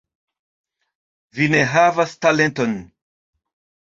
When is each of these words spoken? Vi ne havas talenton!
Vi 1.39 1.49
ne 1.55 1.59
havas 1.73 2.15
talenton! 2.27 2.73